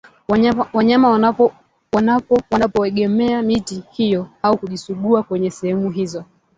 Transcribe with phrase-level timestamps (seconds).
[0.73, 1.53] wanyama wanapo
[2.51, 6.25] wanapoegemea miti hiyo au kujisugua kwenye sehemu hizo